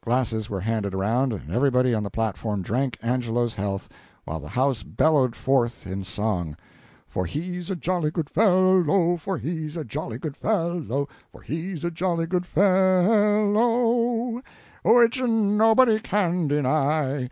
Glasses 0.00 0.48
were 0.48 0.60
handed 0.60 0.94
around, 0.94 1.32
and 1.32 1.50
everybody 1.50 1.92
on 1.92 2.04
the 2.04 2.08
platform 2.08 2.62
drank 2.62 2.96
Angelo's 3.02 3.56
health, 3.56 3.88
while 4.24 4.38
the 4.38 4.46
house 4.50 4.84
bellowed 4.84 5.34
forth 5.34 5.88
in 5.88 6.04
song: 6.04 6.56
For 7.08 7.26
he's 7.26 7.68
a 7.68 7.74
jolly 7.74 8.12
good 8.12 8.30
fel 8.30 8.78
low, 8.80 9.16
For 9.16 9.38
he's 9.38 9.76
a 9.76 9.82
jolly 9.84 10.18
good 10.18 10.36
fel 10.36 10.76
low, 10.78 11.08
For 11.32 11.42
he's 11.42 11.84
a 11.84 11.90
jolly 11.90 12.26
good 12.28 12.46
fe 12.46 12.62
el 12.62 13.50
low, 13.50 14.40
Which 14.84 15.20
nobody 15.20 15.98
can 15.98 16.46
deny. 16.46 17.28